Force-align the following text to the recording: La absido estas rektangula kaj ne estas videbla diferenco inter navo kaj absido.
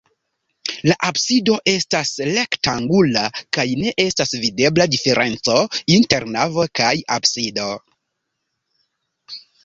La 0.89 0.93
absido 1.07 1.55
estas 1.71 2.13
rektangula 2.29 3.25
kaj 3.57 3.65
ne 3.81 3.91
estas 4.03 4.33
videbla 4.45 4.87
diferenco 4.95 5.57
inter 5.97 6.25
navo 6.37 6.65
kaj 6.81 6.89
absido. 7.17 7.67